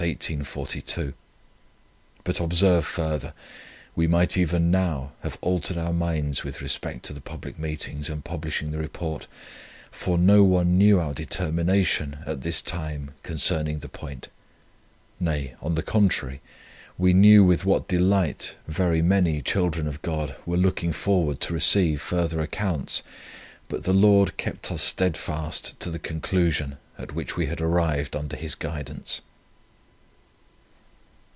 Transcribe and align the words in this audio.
But 2.23 2.39
observe 2.39 2.87
further: 2.87 3.33
We 3.95 4.07
might 4.07 4.35
even 4.35 4.71
now 4.71 5.11
have 5.21 5.37
altered 5.41 5.77
our 5.77 5.93
minds 5.93 6.43
with 6.43 6.59
respect 6.59 7.05
to 7.05 7.13
the 7.13 7.21
public 7.21 7.59
meetings 7.59 8.09
and 8.09 8.25
publishing 8.25 8.71
the 8.71 8.79
Report; 8.79 9.27
for 9.91 10.17
no 10.17 10.43
one 10.43 10.75
knew 10.75 10.99
our 10.99 11.13
determination, 11.13 12.17
at 12.25 12.41
this 12.41 12.63
time, 12.63 13.11
concerning 13.21 13.77
the 13.77 13.89
point. 13.89 14.29
Nay, 15.19 15.53
on 15.61 15.75
the 15.75 15.83
contrary, 15.83 16.41
we 16.97 17.13
knew 17.13 17.43
with 17.45 17.63
what 17.63 17.87
delight 17.87 18.55
very 18.67 19.03
many 19.03 19.39
children 19.43 19.85
of 19.87 20.01
God 20.01 20.35
were 20.47 20.57
looking 20.57 20.91
forward 20.93 21.39
to 21.41 21.53
receive 21.53 22.01
further 22.01 22.41
accounts. 22.41 23.03
But 23.69 23.83
the 23.83 23.93
Lord 23.93 24.35
kept 24.35 24.71
us 24.71 24.81
steadfast 24.81 25.79
to 25.79 25.91
the 25.91 25.99
conclusion, 25.99 26.79
at 26.97 27.13
which 27.13 27.37
we 27.37 27.45
had 27.45 27.61
arrived 27.61 28.15
under 28.15 28.35
His 28.35 28.55
guidance." 28.55 29.21